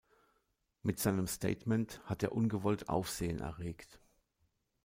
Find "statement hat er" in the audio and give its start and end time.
1.27-2.31